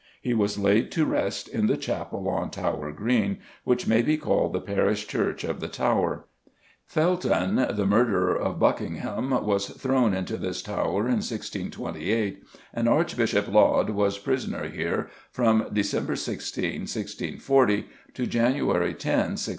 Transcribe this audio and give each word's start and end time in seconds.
He 0.19 0.33
was 0.33 0.57
laid 0.57 0.89
to 0.93 1.05
rest 1.05 1.47
in 1.47 1.67
the 1.67 1.77
Chapel 1.77 2.27
on 2.27 2.49
Tower 2.49 2.91
Green, 2.91 3.37
which 3.65 3.85
may 3.85 4.01
be 4.01 4.17
called 4.17 4.51
the 4.51 4.59
parish 4.59 5.05
church 5.05 5.43
of 5.43 5.59
the 5.59 5.67
Tower. 5.67 6.25
Felton, 6.87 7.67
the 7.75 7.85
murderer 7.85 8.35
of 8.35 8.57
Buckingham, 8.59 9.29
was 9.45 9.67
thrown 9.67 10.15
into 10.15 10.37
this 10.37 10.63
tower 10.63 11.01
in 11.01 11.17
1628 11.21 12.41
and 12.73 12.89
Archbishop 12.89 13.47
Laud 13.47 13.91
was 13.91 14.17
prisoner 14.17 14.67
here 14.67 15.11
from 15.29 15.67
December 15.71 16.15
16, 16.15 16.63
1640, 16.79 17.85
to 18.15 18.25
January 18.25 18.95
10, 18.95 19.09
1644. 19.13 19.49